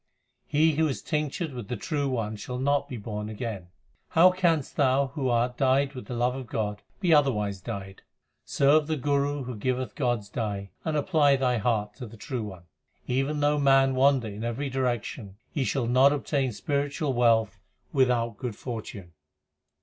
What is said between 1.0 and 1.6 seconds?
tinctured